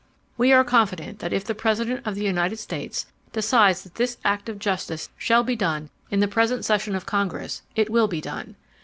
[0.35, 4.49] "We are confident that if the President of the United States decides that this act
[4.49, 8.55] of justice shall be done in the present session of Congress, it will be done.